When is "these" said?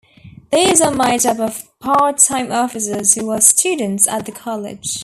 0.51-0.81